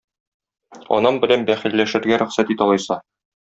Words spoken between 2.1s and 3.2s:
рөхсәт ит алайса.